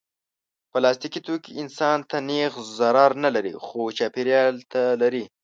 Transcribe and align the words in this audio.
پلاستيکي 0.71 1.19
توکي 1.27 1.51
انسان 1.61 1.97
ته 2.09 2.17
نېغ 2.29 2.53
ضرر 2.77 3.11
نه 3.23 3.29
لري، 3.35 3.53
خو 3.65 3.79
چاپېریال 3.97 4.55
ته 4.71 4.81
لري. 5.01 5.23